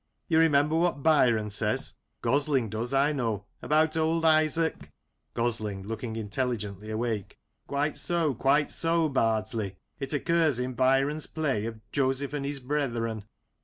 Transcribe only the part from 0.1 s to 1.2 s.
You remember what